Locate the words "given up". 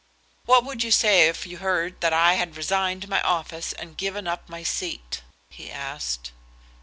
3.95-4.49